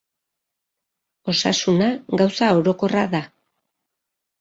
Osasuna 1.35 1.91
gauza 2.25 2.51
orokorra 2.63 3.09
da. 3.17 3.25